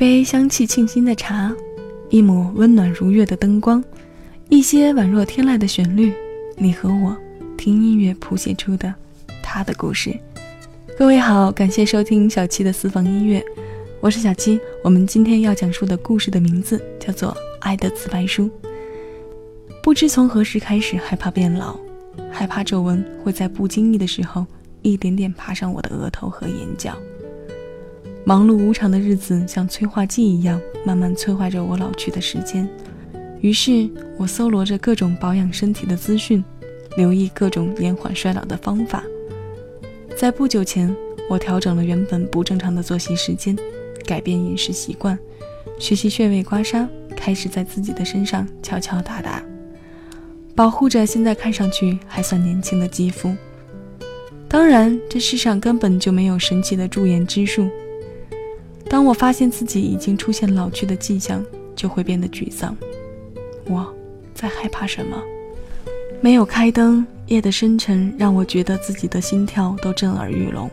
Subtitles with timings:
[0.00, 1.54] 杯香气沁心的茶，
[2.08, 3.84] 一抹温暖如月的灯光，
[4.48, 6.10] 一些宛若天籁的旋律，
[6.56, 7.14] 你和我
[7.58, 8.94] 听音乐谱写出的
[9.42, 10.18] 他的故事。
[10.96, 13.44] 各位好，感谢收听小七的私房音乐，
[14.00, 14.58] 我是小七。
[14.82, 18.44] 我们今天要讲述的故事的名字叫做《爱的自白书》。
[19.82, 21.78] 不知从何时开始害怕变老，
[22.32, 24.46] 害怕皱纹会在不经意的时候
[24.80, 26.96] 一点点爬上我的额头和眼角。
[28.24, 32.68] 忙碌无常的日子像催化剂一样，慢慢催化着我老去的时间。
[33.40, 33.88] 于是
[34.18, 36.44] 我搜罗着各种保养身体的资讯，
[36.96, 39.02] 留意各种延缓衰老的方法。
[40.16, 40.94] 在不久前，
[41.28, 43.56] 我调整了原本不正常的作息时间，
[44.04, 45.18] 改变饮食习惯，
[45.78, 49.42] 学习穴位刮痧，开始在自己的身上敲敲打打，
[50.54, 53.34] 保护着现在看上去还算年轻的肌肤。
[54.46, 57.66] 当然，这世上根本就没有神奇的驻颜之术。
[58.90, 61.40] 当我发现自己已经出现老去的迹象，
[61.76, 62.76] 就会变得沮丧。
[63.66, 63.94] 我
[64.34, 65.16] 在害怕什么？
[66.20, 67.06] 没有开灯。
[67.28, 70.68] 夜的深沉让我觉得自己的心跳都震耳欲聋，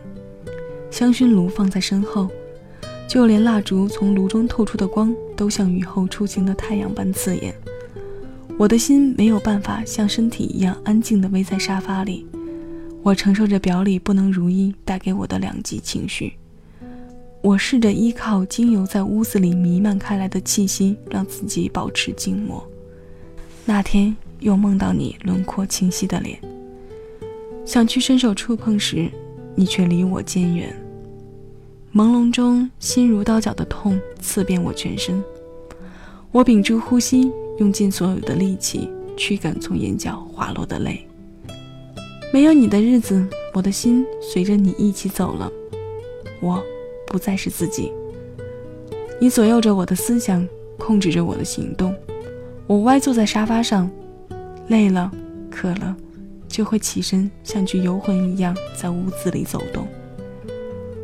[0.89, 2.27] 香薰炉放在身后，
[3.07, 7.53] 就连蜡烛从炉中透出的光都像雨后初晴的太阳般刺眼。
[8.57, 12.25] 我的心没有办法像身体一样安静地偎在沙发里，
[13.03, 16.33] 我承受着表里不能如意带给我的两极情绪。
[17.41, 22.65] 我试着依靠精油在屋子里弥漫开来的气息，让自己保持静默。
[23.65, 24.15] 那天。
[24.39, 26.39] 又梦到你轮廓清晰的脸，
[27.65, 29.09] 想去伸手触碰时，
[29.55, 30.71] 你却离我渐远。
[31.91, 35.23] 朦胧中，心如刀绞的痛刺遍我全身。
[36.31, 41.07] 我屏住呼吸，用尽所有的力气驱赶从眼角滑落的泪。
[42.31, 45.51] 没有你的日子，我的心随着你一起走了。
[46.41, 46.63] 我
[47.07, 47.91] 不再是自己。
[49.19, 50.47] 你左右着我的思想，
[50.77, 51.95] 控制着我的行动。
[52.67, 53.89] 我歪坐在沙发上。
[54.69, 55.09] 累了，
[55.49, 55.95] 渴了，
[56.49, 59.87] 就会起身，像具游魂一样在屋子里走动，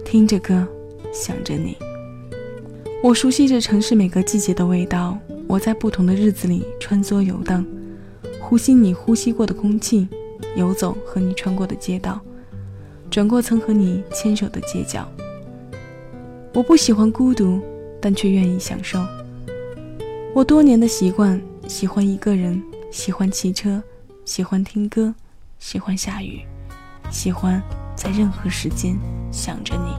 [0.03, 0.67] 听着歌，
[1.13, 1.77] 想着你。
[3.01, 7.65] 我熟悉着城市每个季节的味道，我在不同的日子里穿梭游荡，
[8.37, 10.09] 呼吸你呼吸过的空气，
[10.57, 12.19] 游走和你穿过的街道，
[13.09, 15.09] 转过曾和你牵手的街角。
[16.53, 17.59] 我不喜欢孤独，
[17.99, 19.03] 但却愿意享受。
[20.35, 22.61] 我多年的习惯，喜欢一个人。
[22.91, 23.81] 喜欢骑车，
[24.23, 25.15] 喜欢听歌，
[25.57, 26.41] 喜欢下雨，
[27.09, 27.59] 喜欢
[27.95, 28.95] 在任何时间
[29.31, 29.91] 想着你。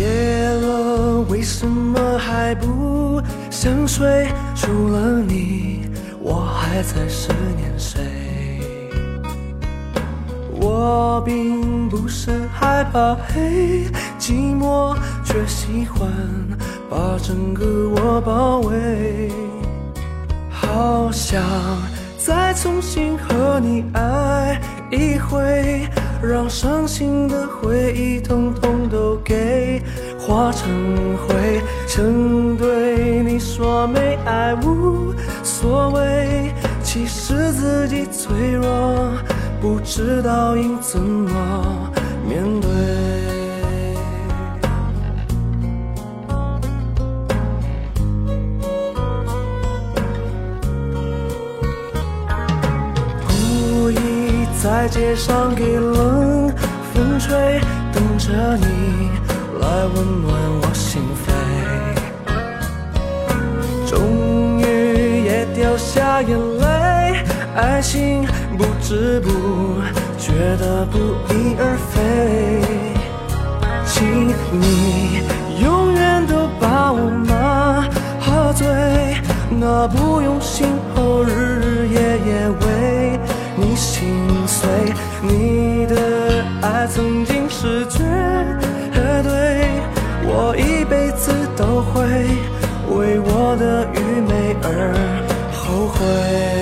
[0.00, 4.26] 夜了，为什么还不想睡？
[4.56, 5.82] 除了你，
[6.20, 8.00] 我还在思念谁？
[10.60, 13.86] 我并不是害怕黑。
[14.18, 16.10] 寂寞，却喜欢
[16.90, 19.30] 把整个我包围。
[20.50, 21.42] 好想
[22.18, 24.60] 再重新和你爱
[24.90, 25.88] 一回，
[26.22, 29.82] 让伤心的回忆统统都给
[30.18, 30.68] 化成
[31.16, 31.62] 灰。
[31.86, 36.52] 曾对你说没爱无所谓，
[36.82, 39.10] 其实自己脆弱，
[39.60, 41.90] 不知道应怎么
[42.24, 42.70] 面对。
[53.26, 56.52] 故意在街上给冷
[56.94, 57.60] 风吹，
[57.92, 59.10] 等着你
[59.60, 60.32] 来温暖
[60.62, 61.26] 我心扉。
[63.88, 66.66] 终于也掉下眼泪，
[67.60, 68.24] 爱情
[68.56, 69.30] 不知不
[70.16, 70.98] 觉的不
[71.34, 72.62] 翼而飞。
[73.84, 75.22] 请你
[75.60, 77.10] 永远都把我
[78.20, 78.64] 喝醉，
[79.50, 81.98] 那不用心后日日夜
[82.28, 83.18] 夜为
[83.56, 84.06] 你心
[84.46, 84.68] 碎。
[85.20, 88.04] 你的爱曾经是绝
[89.24, 89.68] 对，
[90.22, 92.06] 我一辈子都会
[92.96, 94.94] 为我的愚昧而
[95.52, 96.57] 后悔。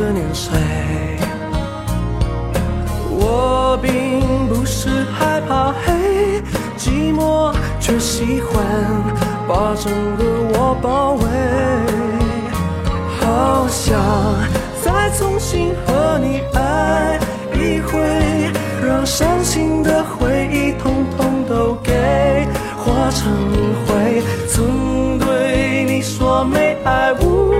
[0.00, 0.58] 的年岁。
[3.10, 6.42] 我并不是害怕黑，
[6.78, 8.64] 寂寞却喜欢
[9.46, 10.24] 把整个
[10.54, 11.24] 我包围。
[13.20, 14.00] 好想
[14.82, 17.18] 再重新和你爱
[17.52, 18.00] 一回，
[18.82, 21.92] 让伤心的回忆统统都给
[22.78, 23.30] 化成
[23.86, 24.22] 灰。
[24.48, 27.50] 曾对你说没爱无。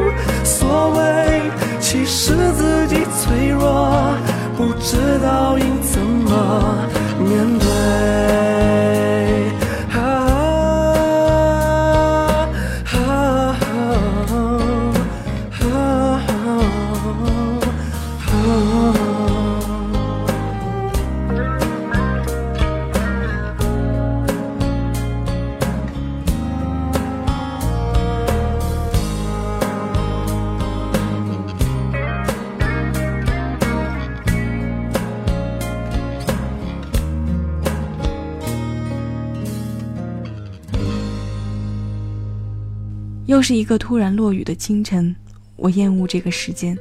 [43.51, 45.13] 是一个突然落雨的清晨，
[45.57, 46.79] 我厌恶这个时间，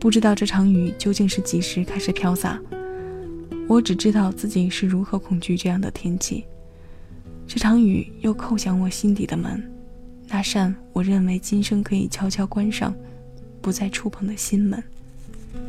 [0.00, 2.60] 不知道这场雨究竟是几时开始飘洒。
[3.68, 6.44] 我只知道自己是如何恐惧这样的天气。
[7.46, 9.62] 这场雨又叩响我心底的门，
[10.26, 12.92] 那扇我认为今生可以悄悄关上，
[13.62, 14.82] 不再触碰的心门。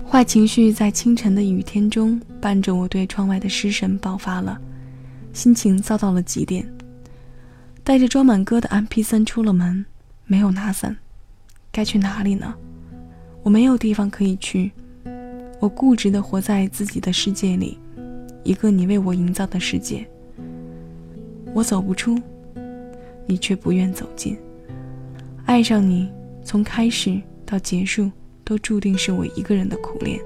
[0.10, 4.60] 坏情绪在清晨的雨天中，伴着我对窗外的失神爆发了，
[5.34, 6.68] 心情糟到了极点。
[7.84, 9.86] 带着装满歌的 MP3 出了门。
[10.28, 10.96] 没有拿伞，
[11.72, 12.54] 该去哪里呢？
[13.44, 14.72] 我没有地方可以去，
[15.60, 17.78] 我固执地活在自己的世界里，
[18.44, 20.08] 一个你为我营造的世界。
[21.54, 22.20] 我走不出，
[23.28, 24.36] 你却不愿走进。
[25.46, 26.10] 爱上你，
[26.44, 28.12] 从开始到结束，
[28.44, 30.20] 都注定是我一个人的苦恋。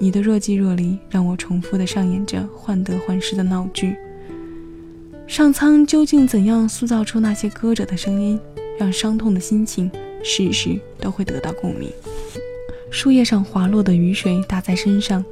[0.00, 3.96] 你的若即若离，让我重复地上演着患得患失的闹剧。
[5.28, 8.40] 上苍究竟怎样塑造出那些歌者的声音？
[8.80, 9.90] 让伤痛的心情
[10.22, 11.90] 时时都会得到共鸣。
[12.90, 15.22] 树叶上滑落的雨水打在身上，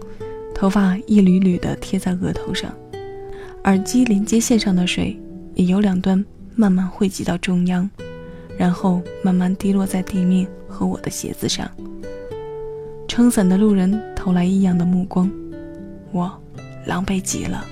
[0.54, 2.70] 头发一缕缕的贴在额头上，
[3.64, 5.18] 耳机连接线上的水
[5.54, 6.22] 也由两端
[6.54, 7.88] 慢慢汇集到中央，
[8.58, 11.66] 然后慢慢滴落在地面和我的鞋子上。
[13.08, 15.30] 撑伞的路人投来异样的目光，
[16.12, 16.30] 我
[16.84, 17.64] 狼狈极了。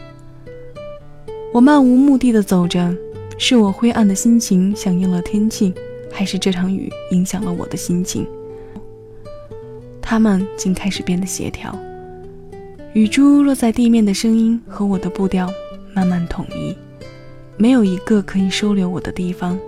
[1.53, 2.97] 我漫无目的的走着。
[3.39, 5.75] 是我灰暗的心情响应了天气，
[6.11, 8.27] 还是这场雨影响了我的心情？
[10.01, 11.77] 它们竟开始变得协调，
[12.95, 15.53] 雨珠落在地面的声音和我的步调
[15.93, 16.75] 慢慢统一，
[17.59, 19.59] 没有一个可以收留我的地方，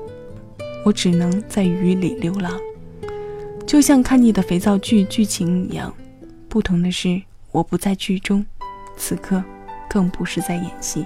[0.84, 2.52] 我只能在雨里流浪，
[3.66, 5.92] 就像看腻的肥皂剧剧情一样。
[6.48, 7.20] 不同的是，
[7.52, 8.46] 我不在剧中，
[8.96, 9.44] 此刻
[9.90, 11.04] 更不是在演戏。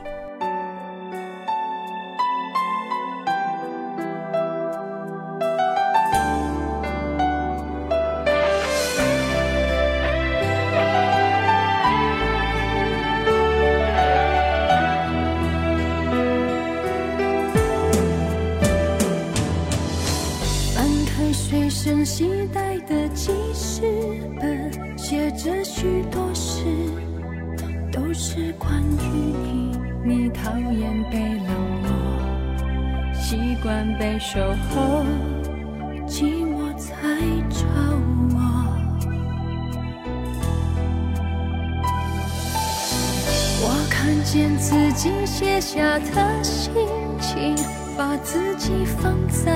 [44.23, 46.73] 见自己写下的心
[47.21, 47.57] 情，
[47.97, 49.53] 把自己放在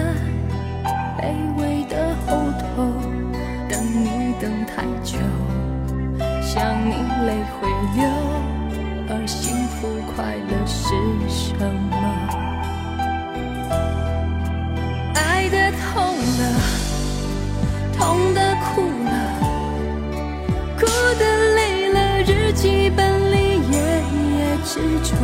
[1.16, 2.82] 卑微的后头，
[3.68, 5.18] 等你等太久。
[6.42, 6.92] 想你
[7.26, 8.04] 泪会流，
[9.08, 10.84] 而幸福快乐是
[11.28, 11.54] 什
[11.90, 11.94] 么？
[15.14, 15.94] 爱的痛
[16.38, 16.42] 了，
[17.96, 19.14] 痛的哭了，
[20.76, 20.84] 哭
[21.18, 21.22] 的
[21.54, 23.05] 累了，日记本
[24.68, 25.16] 始终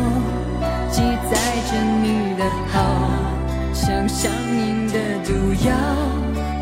[0.89, 1.37] 记载
[1.69, 2.79] 着你的好
[3.73, 4.93] 像上瘾的
[5.25, 5.33] 毒
[5.67, 5.75] 药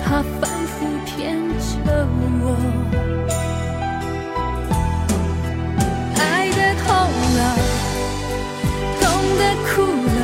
[0.03, 2.07] 它反复骗着
[2.41, 2.57] 我
[6.17, 6.89] 爱的痛
[7.37, 7.39] 了。
[8.99, 9.01] 痛
[9.37, 9.69] 的哭
[10.07, 10.19] 了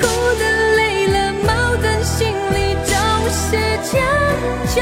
[0.00, 0.02] 哭
[0.38, 0.42] 的
[0.76, 1.14] 累了。
[1.44, 2.96] 矛盾心里总
[3.28, 3.44] 是
[3.84, 3.92] 强
[4.72, 4.74] 求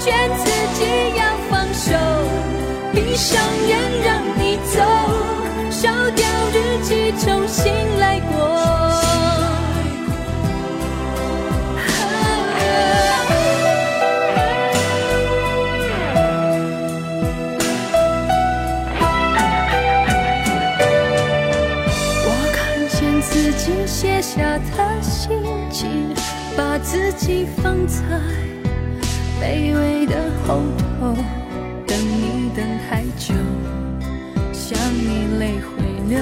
[0.00, 0.42] 劝自
[0.78, 0.80] 己
[1.18, 1.20] 要
[1.50, 1.86] 放手
[2.94, 4.08] 闭上眼让
[4.38, 5.37] 你走
[24.28, 25.30] 下的心
[25.70, 25.88] 情，
[26.54, 28.02] 把自己放在。
[29.40, 30.16] 卑微的
[30.46, 31.14] 后头，
[31.86, 33.32] 等你等太久，
[34.52, 35.68] 想你泪会
[36.10, 36.20] 流，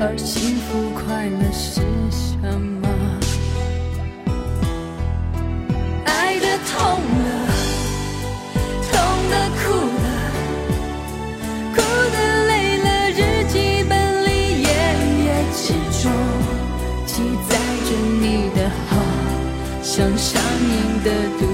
[0.00, 2.38] 而幸福快乐是什
[2.80, 2.88] 么？
[6.06, 6.80] 爱的痛
[7.20, 7.23] 了，
[21.04, 21.53] 的赌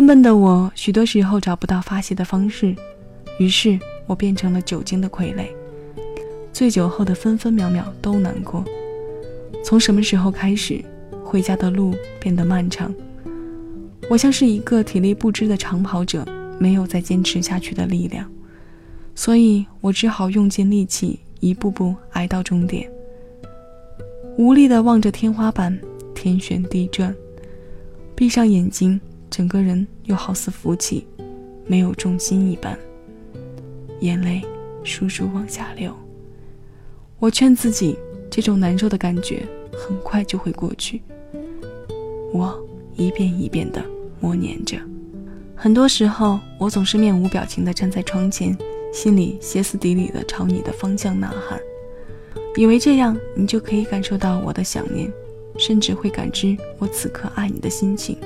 [0.00, 2.74] 笨笨的我，许多时候找不到发泄的方式，
[3.38, 5.44] 于是我变成了酒精的傀儡。
[6.54, 8.64] 醉酒后的分分秒秒都难过。
[9.62, 10.82] 从什么时候开始，
[11.22, 12.90] 回家的路变得漫长？
[14.08, 16.26] 我像是一个体力不支的长跑者，
[16.58, 18.26] 没有再坚持下去的力量，
[19.14, 22.90] 所以我只好用尽力气，一步步挨到终点。
[24.38, 25.78] 无力地望着天花板，
[26.14, 27.14] 天旋地转，
[28.14, 28.98] 闭上眼睛。
[29.30, 31.06] 整个人又好似浮起，
[31.66, 32.76] 没有重心一般，
[34.00, 34.42] 眼泪
[34.84, 35.94] 簌簌往下流。
[37.20, 37.96] 我劝自己，
[38.28, 41.00] 这种难受的感觉很快就会过去。
[42.32, 42.60] 我
[42.96, 43.80] 一遍一遍地
[44.18, 44.76] 默念着。
[45.54, 48.56] 很多时候，我总是面无表情地站在窗前，
[48.92, 51.60] 心里歇斯底里地朝你的方向呐喊，
[52.56, 55.12] 以为这样你就可以感受到我的想念，
[55.56, 58.16] 甚至会感知我此刻爱你的心情。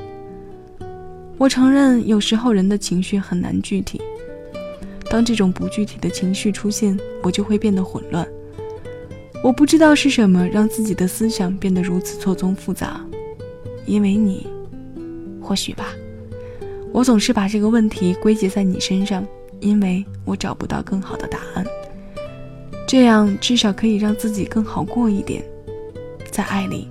[1.37, 4.01] 我承认，有时候人的情绪很难具体。
[5.11, 8.27] 当这种不具体的情绪出现，我就会变得混乱。
[9.43, 13.01] 我不知道是什么让自己的思想变得如此错综复杂。
[13.85, 14.47] 因为你，
[15.43, 15.89] 或许吧。
[16.93, 19.27] 我总是把这个问题归结在你身上，
[19.61, 21.67] 因为我找不到更好的答案。
[22.87, 25.45] 这样至少可以让自己更好过一点。
[26.31, 26.89] 在爱里，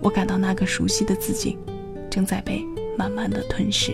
[0.00, 1.56] 我感到那个熟悉的自己，
[2.10, 2.64] 正在被。
[2.96, 3.92] 慢慢的吞噬。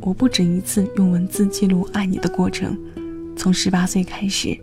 [0.00, 2.78] 我不止一次用文字记录爱你的过程，
[3.36, 4.58] 从十八岁开始，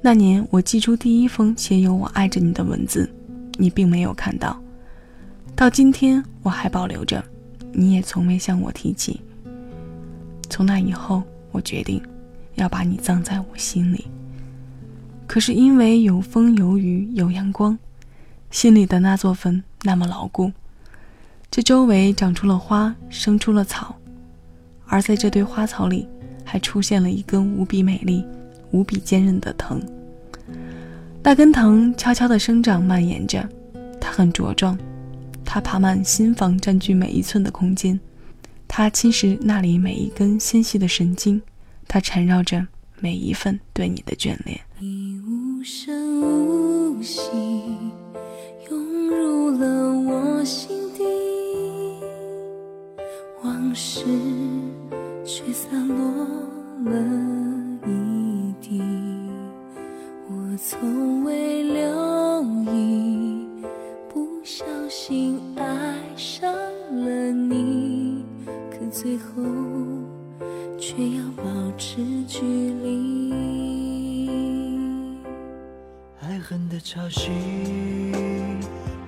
[0.00, 3.10] 那年我寄出第一封写有“我爱着你”的文字，
[3.56, 4.60] 你并没有看到。
[5.56, 7.24] 到今天我还保留着，
[7.72, 9.20] 你也从未向我提起。
[10.50, 12.00] 从那以后，我决定
[12.56, 14.06] 要把你葬在我心里。
[15.26, 17.76] 可是因为有风有雨有阳光，
[18.50, 20.52] 心里的那座坟那么牢固。
[21.54, 23.94] 这周围长出了花，生出了草，
[24.86, 26.08] 而在这堆花草里，
[26.42, 28.24] 还出现了一根无比美丽、
[28.72, 29.80] 无比坚韧的藤。
[31.22, 33.48] 那根藤悄悄地生长、蔓延着，
[34.00, 34.76] 它很茁壮，
[35.44, 38.00] 它爬满心房，占据每一寸的空间，
[38.66, 41.40] 它侵蚀那里每一根纤细的神经，
[41.86, 42.66] 它缠绕着
[42.98, 44.60] 每一份对你的眷恋。
[44.80, 47.20] 你无声无息，
[48.68, 50.83] 涌入了我心。
[53.74, 54.04] 往事
[55.24, 55.96] 却散落
[56.84, 56.92] 了
[57.84, 58.80] 一地，
[60.28, 63.48] 我从未留意，
[64.08, 68.24] 不小心爱上了你，
[68.70, 69.42] 可最后
[70.78, 71.42] 却要保
[71.76, 71.96] 持
[72.28, 73.32] 距离。
[76.20, 77.28] 爱恨的潮汐，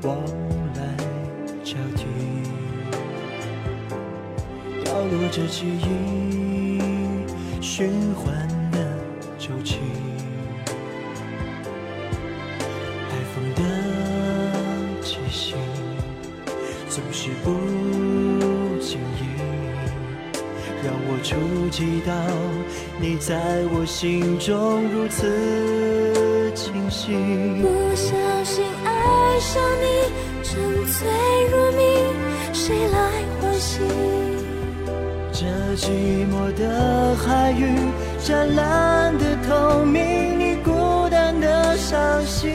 [0.02, 0.16] 往
[0.74, 0.96] 来
[1.62, 2.35] 交替。
[4.96, 6.80] 掉落着记忆，
[7.60, 8.78] 循环的
[9.38, 9.76] 周期。
[13.10, 13.60] 海风的
[15.02, 15.54] 气息，
[16.88, 17.50] 总是不
[18.80, 19.36] 经意，
[20.82, 21.36] 让我触
[21.70, 22.14] 及到
[22.98, 23.36] 你在
[23.74, 27.12] 我心中如此清晰。
[27.60, 29.84] 不小心爱上你，
[30.42, 31.06] 沉醉
[31.50, 31.84] 如迷，
[32.54, 32.98] 谁来
[33.42, 34.25] 唤醒？
[35.76, 35.90] 寂
[36.26, 37.76] 寞的海域，
[38.18, 42.50] 湛蓝的透明，你孤单的伤心，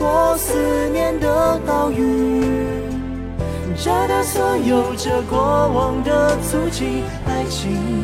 [0.00, 2.52] 我思念的岛屿。
[3.76, 5.38] 找到所有这过
[5.68, 8.03] 往的足迹，爱情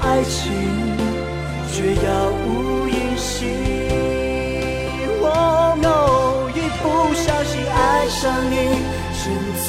[0.00, 0.90] 爱情。
[1.72, 2.04] 却杳
[2.44, 3.48] 无音信。
[5.22, 8.54] 哦，no，一不小心爱上你，
[9.16, 9.22] 沉
[9.56, 9.68] 醉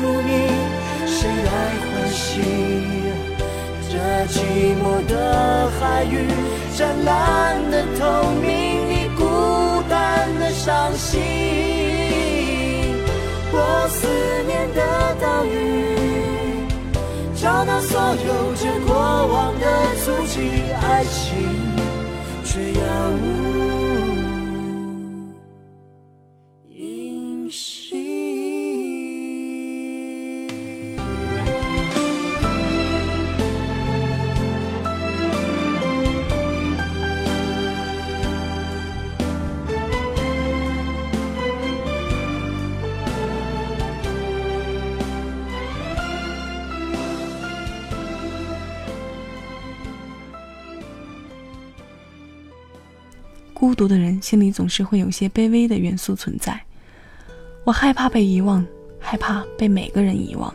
[0.00, 0.30] 如迷，
[1.06, 1.50] 谁来
[1.84, 2.42] 唤醒？
[3.88, 3.94] 这
[4.32, 4.34] 寂
[4.80, 6.26] 寞的海域，
[6.76, 8.02] 湛蓝的透
[8.40, 8.50] 明，
[8.88, 9.20] 你孤
[9.88, 9.92] 单
[10.40, 11.20] 的伤心。
[13.52, 14.08] 我思
[14.48, 14.80] 念的
[15.20, 15.81] 岛屿，
[17.42, 19.66] 找到所有这过往的
[20.04, 21.42] 足迹，爱情。
[22.44, 23.41] 却杳无
[53.72, 56.62] 孤独的人心里总是会有些卑微的元素存在。
[57.64, 58.62] 我害怕被遗忘，
[59.00, 60.54] 害怕被每个人遗忘，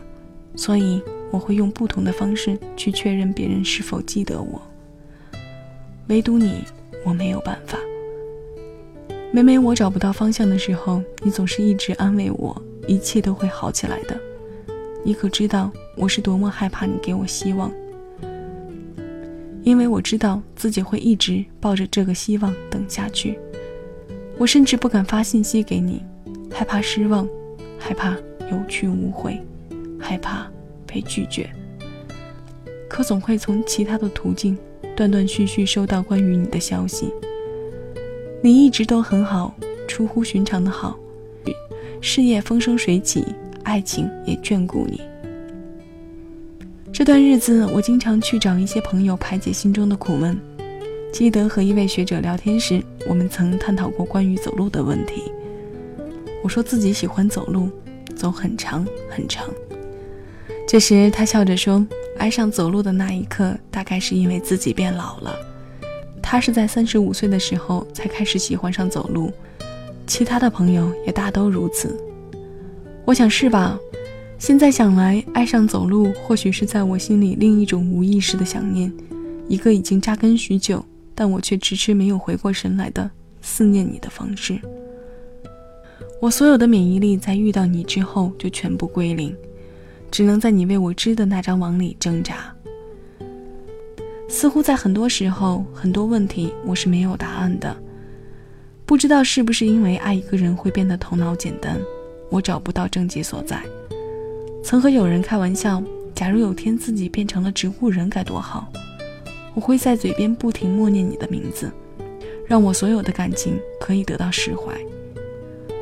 [0.54, 1.02] 所以
[1.32, 4.62] 我会用不同的方式去确认别人是否记得我。
[6.06, 6.62] 唯独你，
[7.04, 7.76] 我没有办法。
[9.32, 14.16] 每每我找不到方向的时候，你总是一直安慰我，一切都会好起来的。
[15.02, 17.68] 你可知道我是多么害怕你给我希望？
[19.62, 23.38] 因为我知道自己会一直抱着这个希望等下去，
[24.38, 26.02] 我甚至不敢发信息给你，
[26.50, 27.28] 害怕失望，
[27.78, 28.16] 害怕
[28.50, 29.38] 有去无回，
[29.98, 30.50] 害怕
[30.86, 31.48] 被拒绝。
[32.88, 34.56] 可总会从其他的途径
[34.96, 37.12] 断断续续收到关于你的消息。
[38.42, 39.54] 你一直都很好，
[39.86, 40.98] 出乎寻常的好，
[42.00, 43.24] 事业风生水起，
[43.64, 45.00] 爱情也眷顾你。
[46.98, 50.36] 这段日子，我经常去找一些朋友排解心中的苦闷。
[51.12, 55.30] 记得和一位学者聊天时，我们曾探讨过关于走路的问题。
[56.42, 57.70] 我说自己喜欢走路，
[58.16, 59.48] 走很长很长。
[60.66, 61.86] 这时他笑着说
[62.18, 65.36] ：“爱上走路的那一刻，大概是因为自己变老了。
[66.20, 69.30] 他是在三十五岁的时候才开始喜欢上走路，
[70.04, 71.96] 其他的朋友也大都如此。
[73.04, 73.78] 我想是吧。”
[74.38, 78.90] 现在想来，爱上走路，或许是在我心里另一种无意识的想念，
[79.48, 83.10] 一个已经扎根许久，但我却迟迟没有回过神来的
[83.42, 84.56] 思念你的方式。
[86.20, 89.34] 我所有的免疫力在遇到你之后就全部归零，
[90.08, 92.54] 只能在你为我织的那张网里挣扎。
[94.28, 97.76] 似乎在很多时候，很多问题我是没有答案的。
[98.86, 101.76] 不知道是不是因为爱一个人会变得头脑简单，
[102.30, 103.60] 我找不到症结所在。
[104.62, 105.82] 曾和有人开玩笑，
[106.14, 108.70] 假如有天自己变成了植物人该多好。
[109.54, 111.72] 我会在嘴边不停默念你的名字，
[112.46, 114.78] 让我所有的感情可以得到释怀。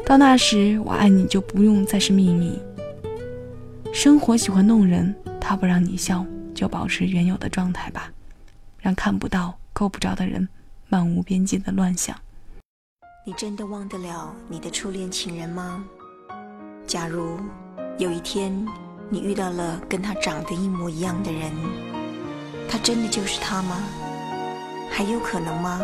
[0.04, 2.58] 到那时，我爱你就不用再是秘密。
[3.92, 8.12] 生活喜欢弄人，他不让你笑，就保持原有的状态吧，
[8.78, 10.48] 让看不到、够不着的人
[10.88, 12.16] 漫无边际的乱想。
[13.26, 15.84] 你真的忘得了你的初恋情人吗？
[16.86, 17.38] 假如
[17.98, 18.52] 有一天
[19.08, 21.50] 你遇到了跟他长得一模一样的人，
[22.68, 23.76] 他真的就是他吗？
[24.90, 25.80] 还有可能吗？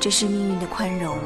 [0.00, 1.16] 这是命运的宽容。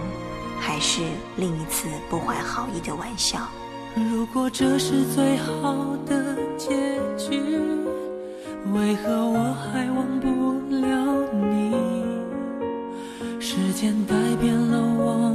[0.64, 1.02] 还是
[1.38, 3.48] 另一次不怀好意的玩笑。
[3.96, 7.58] 如果这是最好的结局，
[8.72, 10.28] 为何我还忘不
[10.76, 10.86] 了
[11.50, 11.74] 你？
[13.40, 15.34] 时间改变了我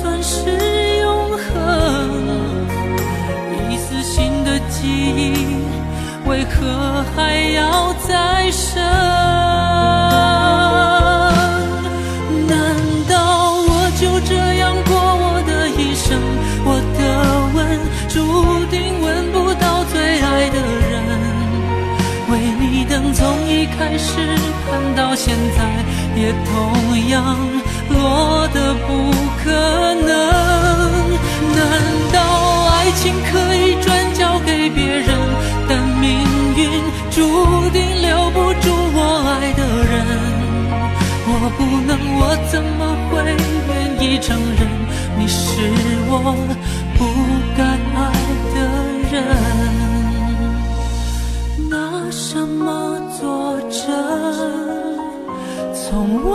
[0.00, 0.36] 算是
[1.00, 1.46] 永恒。
[3.68, 5.34] 一丝新的记忆，
[6.26, 8.82] 为何还要再生？
[12.48, 12.74] 难
[13.08, 13.14] 道
[13.68, 16.18] 我就这样过我的一生？
[16.64, 17.00] 我的
[17.54, 17.58] 吻
[18.08, 18.16] 注
[18.70, 20.56] 定吻不到最爱的
[20.90, 20.92] 人，
[22.30, 24.08] 为你等从一开始。
[24.70, 25.58] 盼到现在，
[26.14, 27.36] 也同样
[27.88, 28.88] 落得不
[29.42, 29.50] 可
[37.10, 37.18] 注
[37.70, 39.92] 定留不住我爱的人。
[41.32, 43.12] 我不能，我怎么会
[43.68, 43.70] 愿
[44.02, 44.60] 意承认
[45.18, 45.38] 你是
[46.08, 46.12] 我
[46.96, 46.98] 不
[47.56, 47.58] 该
[47.94, 47.98] 爱
[48.54, 48.56] 的
[49.12, 49.14] 人？
[51.68, 51.72] 拿
[52.10, 52.66] 什么
[53.20, 53.20] 作
[53.70, 53.78] 证？
[55.74, 55.88] 从
[56.30, 56.34] 未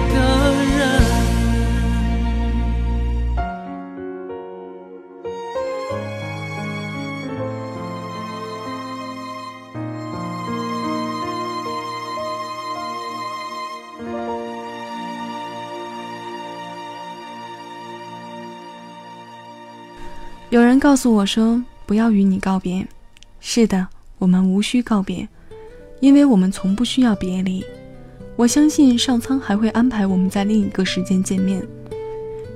[20.51, 22.85] 有人告诉我说：“不要与你告别。”
[23.39, 23.87] 是的，
[24.17, 25.25] 我们无需告别，
[26.01, 27.63] 因为我们从不需要别离。
[28.35, 31.65] 我相信上苍还会安排我们在另一个时间见面。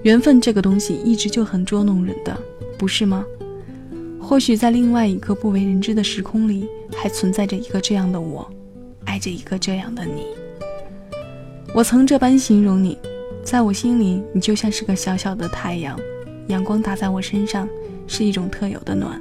[0.04, 2.38] 缘分这个东西一直就很捉弄人的，
[2.78, 3.24] 不是吗？
[4.20, 8.46] 或许在另外一个不为人知的时空里，还存在着一个这样的我，
[9.06, 10.26] 爱着一个这样的你。
[11.74, 12.98] 我曾这般形容你，
[13.42, 15.98] 在我心里，你就像是个小小的太阳，
[16.48, 17.66] 阳光打在我身上，
[18.08, 19.20] 是一种特有的暖。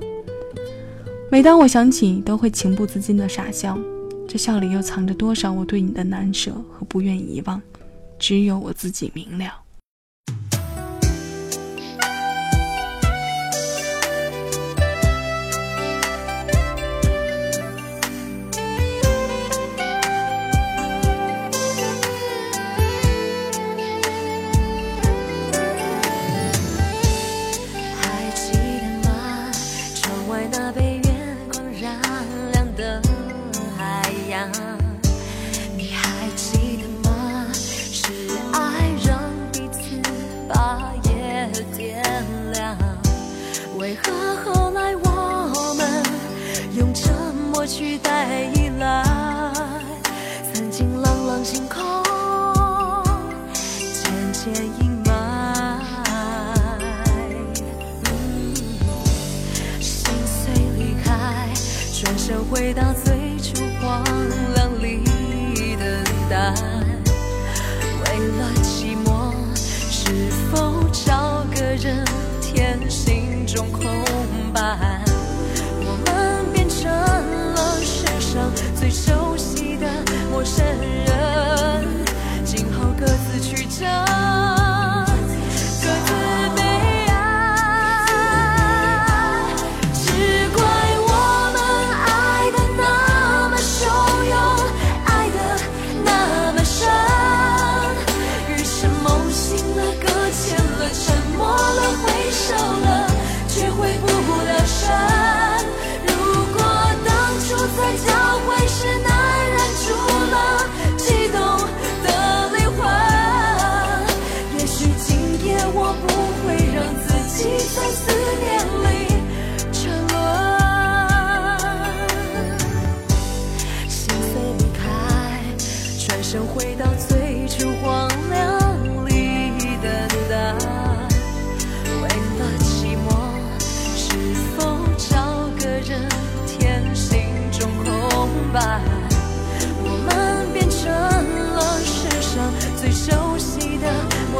[1.31, 3.79] 每当我想起，都会情不自禁的傻笑，
[4.29, 7.61] 这笑里又藏着多少我对你的难舍和不愿遗忘，
[8.19, 9.64] 只有我自己明了。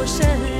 [0.05, 0.54] 身。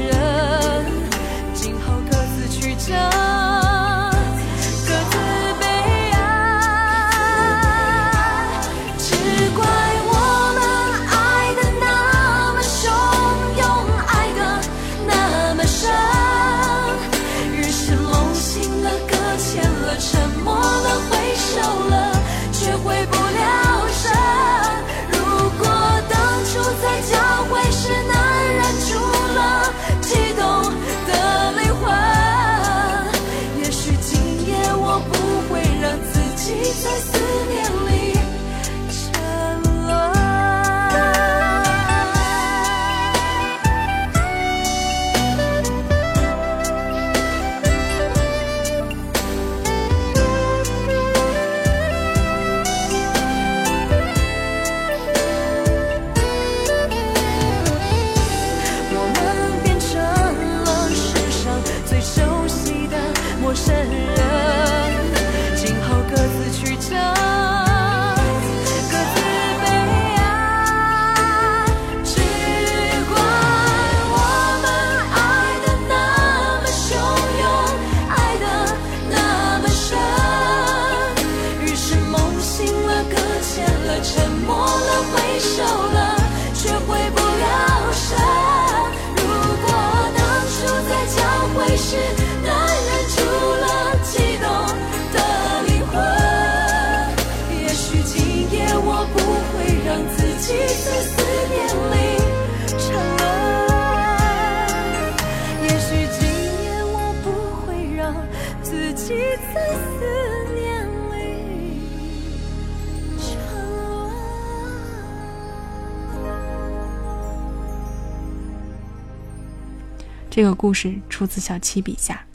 [120.36, 122.26] 这个故事出自小七笔下。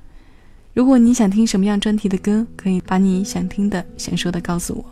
[0.72, 4.82] 如果你想听什么样专题的歌，可以把你想听的、想说的告诉我，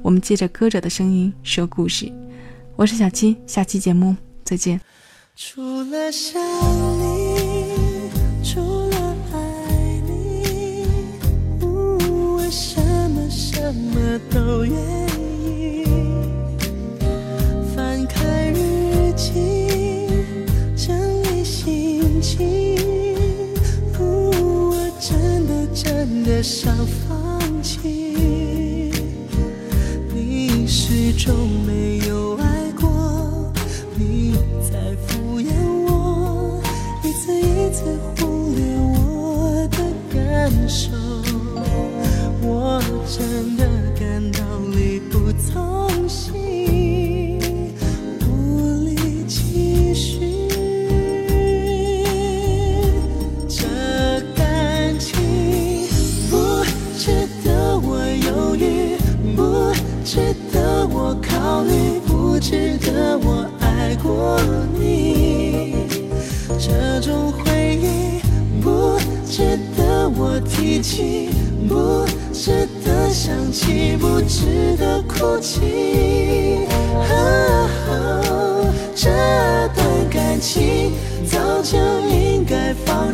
[0.00, 2.10] 我们借着歌者的声音说故事。
[2.74, 4.80] 我是小七，下期节目再见。
[5.36, 8.08] 除了想你，
[8.42, 10.86] 除了爱你，
[11.60, 15.13] 我什么什么都愿意。
[26.44, 28.92] 想放弃。
[30.14, 31.73] 你始终没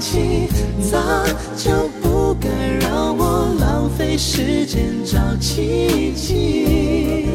[0.01, 0.49] 该放弃，
[0.91, 0.99] 早
[1.55, 2.49] 就不该
[2.81, 7.29] 让我浪费时间找奇迹。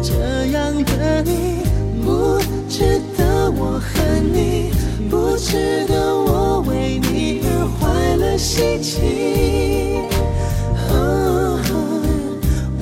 [0.00, 1.64] 这样的你
[2.04, 4.70] 不值得我恨你，
[5.10, 10.08] 不值得我为你而坏了心情。
[10.90, 11.58] 哦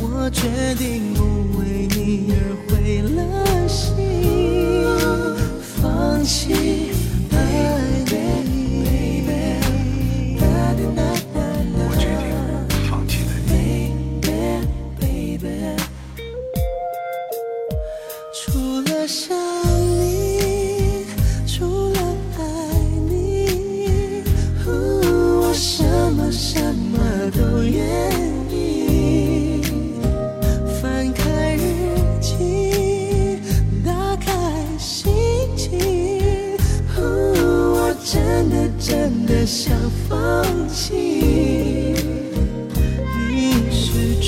[0.02, 1.22] 我决定不
[1.58, 2.36] 为你而
[2.68, 3.96] 毁了心，
[5.80, 6.87] 放弃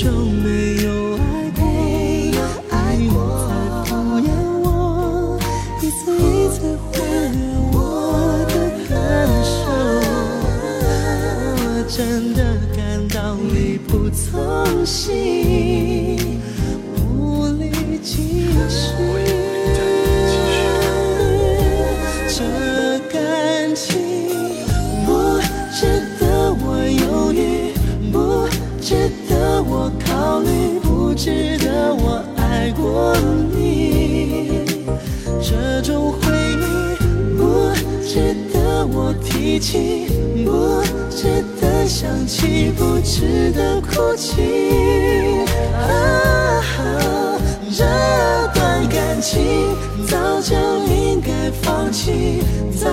[0.01, 1.21] 就没有爱
[1.53, 1.61] 过，
[2.97, 3.05] 你
[3.45, 3.51] 在
[3.85, 4.25] 敷衍
[4.63, 5.37] 我，
[5.79, 7.37] 一次一次忽略
[7.71, 7.77] 我
[8.49, 8.51] 的
[8.89, 8.91] 感
[9.45, 9.53] 受，
[11.53, 12.39] 我真的
[12.75, 16.41] 感到力不从心，
[16.97, 17.69] 无力
[18.01, 19.20] 继续。
[31.23, 33.15] 值得我爱过
[33.55, 34.65] 你。
[35.39, 36.97] 这种回忆
[37.37, 37.71] 不
[38.03, 40.07] 值得我提起，
[40.43, 40.81] 不
[41.15, 45.45] 值得想起，不值得哭泣。
[45.75, 46.63] 啊，
[47.71, 47.83] 这
[48.55, 49.75] 段感情
[50.07, 50.55] 早就
[50.91, 52.41] 应该放弃，
[52.75, 52.89] 早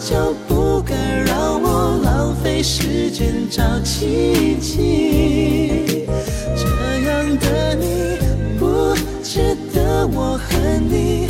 [0.00, 0.94] 就不该
[1.26, 5.85] 让我浪费时间找奇迹。
[10.56, 11.25] 恨你，